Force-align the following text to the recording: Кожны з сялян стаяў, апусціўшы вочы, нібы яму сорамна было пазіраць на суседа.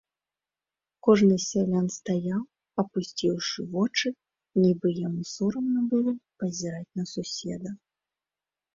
Кожны 1.07 1.35
з 1.43 1.43
сялян 1.53 1.85
стаяў, 1.97 2.39
апусціўшы 2.85 3.59
вочы, 3.77 4.07
нібы 4.63 4.87
яму 5.05 5.23
сорамна 5.37 5.81
было 5.95 6.11
пазіраць 6.43 6.87
на 6.97 7.03
суседа. 7.15 7.69